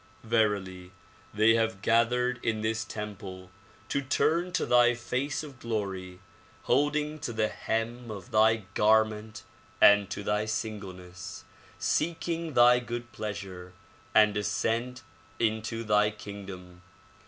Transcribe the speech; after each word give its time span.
Verily 0.23 0.93
they 1.31 1.53
have 1.53 1.83
gathered 1.83 2.43
in 2.43 2.61
this 2.61 2.83
temple 2.83 3.51
to 3.89 4.01
turn 4.01 4.51
to 4.53 4.65
thy 4.65 4.95
face 4.95 5.43
of 5.43 5.59
glory, 5.59 6.19
holding 6.63 7.19
to 7.19 7.31
the 7.31 7.49
hem 7.49 8.09
of 8.09 8.31
thy 8.31 8.63
garment 8.73 9.43
and 9.79 10.09
to 10.09 10.23
thy 10.23 10.45
singleness, 10.45 11.45
seeking 11.77 12.55
thy 12.55 12.79
good 12.79 13.11
pleasure, 13.11 13.73
and 14.15 14.35
ascent 14.35 15.03
into 15.39 15.83
thy 15.83 16.09
king 16.09 16.47
dom. 16.47 16.81